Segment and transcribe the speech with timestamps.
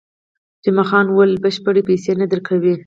[0.63, 2.73] جمعه خان وویل، بشپړې پیسې نه درکوي.